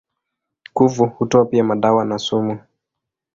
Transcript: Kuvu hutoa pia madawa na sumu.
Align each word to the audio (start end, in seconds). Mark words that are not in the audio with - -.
Kuvu 0.73 1.05
hutoa 1.05 1.45
pia 1.45 1.63
madawa 1.63 2.05
na 2.05 2.17
sumu. 2.17 2.59